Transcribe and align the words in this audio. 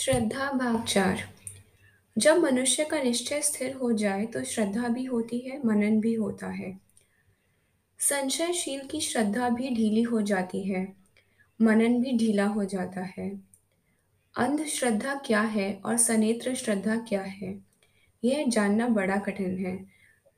श्रद्धा 0.00 0.50
भाग 0.52 0.84
चार। 0.84 1.18
जब 2.18 2.36
मनुष्य 2.36 2.84
का 2.84 2.98
निश्चय 2.98 3.40
स्थिर 3.40 3.72
हो 3.72 3.92
जाए 3.92 4.24
तो 4.26 4.42
श्रद्धा 4.44 4.88
भी 4.88 5.04
होती 5.04 5.38
है, 5.38 5.58
मनन 5.66 6.00
भी 6.00 6.14
होता 6.14 6.46
है। 6.46 6.80
संशयशील 7.98 8.80
की 8.80 9.00
श्रद्धा 9.00 9.48
भी 9.48 9.70
ढीली 9.70 10.02
हो 10.02 10.22
जाती 10.22 10.62
है, 10.62 10.92
मनन 11.60 12.00
भी 12.02 12.16
ढीला 12.18 12.46
हो 12.46 12.64
जाता 12.64 13.00
है। 13.18 13.28
अंधश्रद्धा 14.34 15.14
क्या 15.14 15.40
है 15.40 15.80
और 15.84 15.96
सनेत्र 15.96 16.54
श्रद्धा 16.54 16.96
क्या 16.96 17.22
है, 17.22 17.54
यह 18.24 18.44
जानना 18.48 18.88
बड़ा 18.88 19.16
कठिन 19.16 19.66
है। 19.66 19.78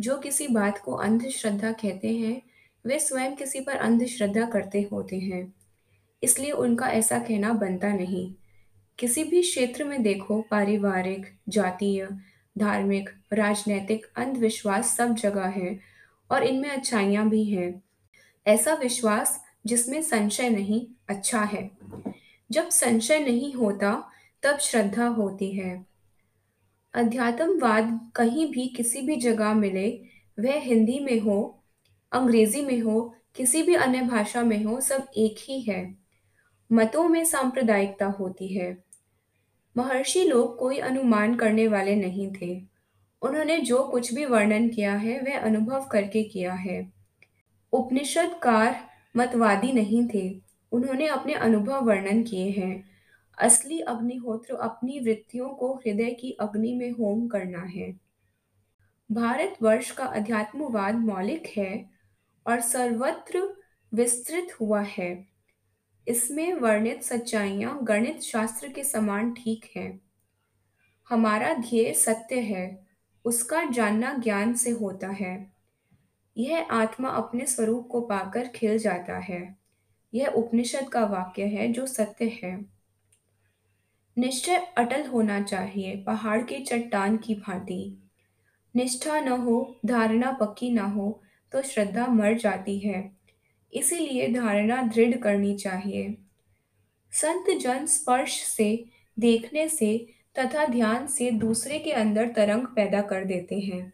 जो 0.00 0.18
किसी 0.18 0.48
बात 0.48 0.78
को 0.78 0.92
अंधश्रद्धा 0.92 1.72
कहते 1.72 2.14
हैं, 2.14 2.42
वे 2.84 2.98
स्वयं 2.98 3.36
किसी 3.36 3.60
पर 3.60 3.76
अंधश्रद्धा 3.76 4.46
करते 4.46 4.88
होते 4.92 5.18
हैं। 5.18 5.52
इसलिए 6.22 6.50
उनका 6.50 6.88
ऐसा 6.88 7.18
कहना 7.18 7.52
बनता 7.52 7.92
नहीं। 7.92 8.34
किसी 8.98 9.24
भी 9.24 9.42
क्षेत्र 9.42 9.84
में 9.84 10.02
देखो, 10.02 10.42
पारिवारिक, 10.42 11.26
जातीय, 11.48 12.08
धार्मिक, 12.58 13.10
राजनैतिक, 13.32 14.06
अंधविश्वास 14.16 14.96
सब 14.96 15.14
जगह 15.14 15.46
है 15.46 15.80
और 16.30 16.42
इनमें 16.42 16.70
अच्छाइयाँ 16.70 17.28
भी 17.28 17.44
हैं। 17.44 17.82
ऐसा 18.46 18.74
विश्वास 18.74 19.44
जिसमें 19.66 20.02
संशय 20.02 20.50
नहीं 20.50 20.86
अच्छा 21.08 21.40
है। 21.40 21.70
जब 22.50 22.68
संशय 22.68 23.18
नहीं 23.18 23.52
होता, 23.52 24.10
तब 24.42 24.58
श्रद्धा 24.58 25.06
होती 25.06 25.52
है। 25.52 25.86
अध्यात्मवाद 26.94 28.10
कहीं 28.16 28.52
भी 28.52 28.66
किसी 28.66 29.02
भी 29.02 29.16
जगह 29.16 29.54
मिले, 29.54 30.02
वह 30.40 30.60
हिंदी 30.60 30.98
में 30.98 31.20
हो, 31.20 31.62
अंग्रेज़ी 32.12 32.62
में 32.62 32.80
हो, 32.80 33.14
किसी 33.36 33.62
भी 33.62 33.74
अन्य 33.74 34.02
भाषा 34.02 34.42
में 34.42 34.64
हो, 34.64 34.80
सब 34.80 35.06
एक 35.16 35.36
ही 35.38 35.60
है। 35.60 35.94
मतों 36.72 37.08
में 37.08 37.24
सांप्रदायिकता 37.24 38.06
होती 38.06 38.48
है। 38.48 38.87
महर्षि 39.78 40.24
लोग 40.24 40.58
कोई 40.58 40.78
अनुमान 40.78 41.34
करने 41.34 41.68
वाले 41.68 41.96
नहीं 41.96 42.32
थे। 42.42 42.62
उन्होंने 43.22 43.58
जो 43.58 43.84
कुछ 43.84 44.14
भी 44.14 44.24
वर्णन 44.24 44.68
किया 44.68 44.94
है, 44.94 45.20
वह 45.20 45.40
अनुभव 45.40 45.84
करके 45.84 46.22
किया 46.24 46.52
है। 46.52 46.92
उपनिषदकार 47.72 48.88
मतवादी 49.16 49.72
नहीं 49.72 50.08
थे। 50.14 50.40
उन्होंने 50.72 51.06
अपने 51.06 51.32
अनुभव 51.32 51.84
वर्णन 51.84 52.22
किए 52.22 52.50
हैं। 52.50 52.90
असली 53.38 53.80
अग्निहोत्र 53.80 54.54
अपनी 54.54 55.00
वृत्तियों 55.00 55.48
को 55.48 55.74
हृदय 55.74 56.10
की 56.10 56.30
अग्नि 56.30 56.74
में 56.74 56.90
होम 56.90 57.28
करना 57.28 57.58
है। 57.58 58.00
भारतवर्ष 59.12 59.90
का 59.90 60.04
अध्यात्मवाद 60.04 60.94
मौलिक 60.94 61.46
है 61.56 61.90
और 62.46 62.60
सर्वत्र 62.60 63.56
विस्तृत 63.94 64.48
हुआ 64.60 64.80
है। 64.80 65.37
इसमें 66.08 66.54
वर्णित 66.54 67.02
सच्चाइयाँ 67.02 67.78
गणित 67.82 68.20
शास्त्र 68.20 68.68
के 68.68 68.84
समान 68.84 69.32
ठीक 69.32 69.70
हैं। 69.76 70.00
हमारा 71.08 71.54
ध्येय 71.54 71.92
सत्य 71.92 72.40
है, 72.40 72.86
उसका 73.24 73.64
जानना 73.64 74.14
ज्ञान 74.14 74.54
से 74.54 74.70
होता 74.70 75.08
है। 75.08 75.52
यह 76.36 76.68
आत्मा 76.70 77.08
अपने 77.08 77.46
स्वरूप 77.46 77.88
को 77.88 78.00
पाकर 78.00 78.48
खिल 78.48 78.78
जाता 78.78 79.18
है। 79.18 79.56
यह 80.14 80.26
उपनिषद 80.26 80.88
का 80.88 81.04
वाक्य 81.04 81.46
है 81.46 81.72
जो 81.72 81.86
सत्य 81.86 82.40
है। 82.42 82.66
निश्चय 84.18 84.56
अटल 84.56 85.06
होना 85.06 85.42
चाहिए, 85.42 85.96
पहाड़ 85.96 86.42
की 86.42 86.58
चट्टान 86.58 87.16
की 87.16 87.34
भांति। 87.34 88.10
निष्ठा 88.76 89.20
न 89.20 89.28
हो, 89.28 89.76
धारणा 89.86 90.32
पक्की 90.32 90.70
न 90.70 90.78
हो 90.78 91.22
तो 91.52 91.62
श्रद्धा 91.62 92.06
मर 92.06 92.38
जाती 92.38 92.78
है। 92.78 93.17
इसीलिए 93.74 94.28
धारणा 94.28 94.82
दृढ़ 94.82 95.16
करनी 95.16 95.56
चाहिए। 95.56 96.14
संत 97.12 97.60
जन 97.60 97.86
स्पर्श 97.86 98.42
से, 98.42 98.84
देखने 99.18 99.68
से 99.68 100.06
तथा 100.38 100.66
ध्यान 100.66 101.06
से 101.06 101.30
दूसरे 101.30 101.78
के 101.78 101.92
अंदर 101.92 102.28
तरंग 102.28 102.66
पैदा 102.66 103.02
कर 103.02 103.24
देते 103.24 103.58
हैं। 103.58 103.92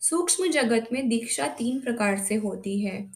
सूक्ष्म 0.00 0.46
जगत 0.50 0.88
में 0.92 1.08
दीक्षा 1.08 1.46
तीन 1.46 1.80
प्रकार 1.80 2.18
से 2.18 2.34
होती 2.34 2.80
है। 2.80 3.12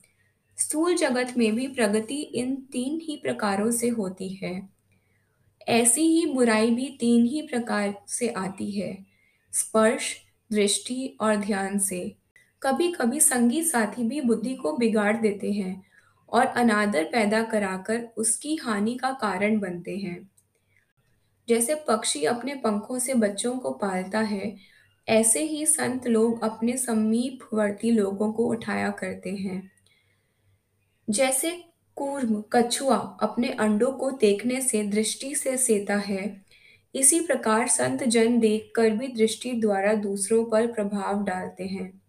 स्थूल 0.58 0.94
जगत 0.94 1.34
में 1.38 1.54
भी 1.54 1.68
प्रगति 1.68 2.20
इन 2.22 2.56
तीन 2.56 3.00
ही 3.00 3.16
प्रकारों 3.16 3.70
से 3.70 3.88
होती 3.88 4.28
है। 4.28 4.68
ऐसी 5.68 6.00
ही 6.00 6.26
बुराई 6.26 6.70
भी 6.70 6.96
तीन 7.00 7.26
ही 7.26 7.42
प्रकार 7.42 8.04
से 8.08 8.28
आती 8.28 8.70
है। 8.70 9.06
स्पर्श, 9.52 10.16
दृष्टि 10.52 11.16
और 11.20 11.36
ध्यान 11.36 11.78
से। 11.78 12.16
कभी 12.62 12.92
कभी 12.92 13.20
संगी 13.20 13.62
साथी 13.62 14.04
भी 14.04 14.20
बुद्धि 14.20 14.54
को 14.54 14.76
बिगाड़ 14.76 15.16
देते 15.16 15.52
हैं 15.52 15.86
और 16.28 16.46
अनादर 16.46 17.04
पैदा 17.04 17.42
कराकर 17.42 18.08
उसकी 18.16 18.56
हानि 18.56 18.94
का 18.94 19.10
कारण 19.10 19.58
बनते 19.58 19.96
हैं। 19.96 20.30
जैसे 21.48 21.74
पक्षी 21.74 22.24
अपने 22.24 22.54
पंखों 22.54 22.98
से 22.98 23.14
बच्चों 23.14 23.58
को 23.58 23.70
पालता 23.70 24.20
है, 24.20 24.56
ऐसे 25.08 25.42
ही 25.42 25.66
संत 25.66 26.06
लोग 26.06 26.42
अपने 26.42 26.76
समीपवर्ती 26.76 27.90
लोगों 27.90 28.32
को 28.32 28.46
उठाया 28.46 28.90
करते 28.90 29.30
हैं। 29.30 29.72
जैसे 31.10 31.64
कूर्म, 31.96 32.44
कछुआ 32.52 32.96
अपने 32.96 33.48
अंडों 33.48 33.92
को 33.92 34.10
देखने 34.10 34.60
से 34.60 34.82
दृष्टि 34.82 35.34
से 35.34 35.56
सेता 35.56 35.96
है, 35.96 36.42
इसी 36.94 37.20
प्रकार 37.20 37.68
संत 37.68 38.04
जन 38.04 38.40
देखकर 38.40 38.90
भी 38.90 39.08
दृष्टि 39.08 39.52
द्वारा 39.52 39.94
दूसरों 39.94 40.44
पर 40.44 40.72
प्रभाव 40.72 41.24
डालते 41.24 41.64
हैं। 41.64 42.01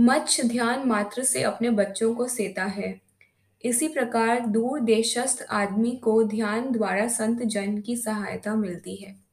मच्छ 0.00 0.40
ध्यान 0.40 0.88
मात्र 0.88 1.22
से 1.22 1.42
अपने 1.42 1.70
बच्चों 1.70 2.14
को 2.14 2.28
सेता 2.28 2.64
है। 2.64 3.00
इसी 3.64 3.88
प्रकार 3.88 4.40
दूर 4.40 4.80
देशस्थ 4.80 5.46
आदमी 5.50 5.90
को 5.90 6.24
ध्यान 6.24 6.72
द्वारा 6.72 7.08
संत 7.08 7.42
जन 7.42 7.80
की 7.80 7.96
सहायता 7.96 8.54
मिलती 8.54 8.96
है। 8.96 9.27